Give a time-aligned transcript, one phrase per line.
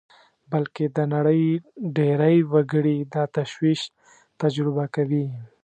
[0.51, 1.43] بلکې د نړۍ
[1.97, 3.81] ډېری وګړي دا تشویش
[4.41, 5.25] تجربه کوي